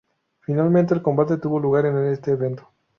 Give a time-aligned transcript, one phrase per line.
[0.39, 2.67] Finalmente, el combate tuvo lugar en este evento.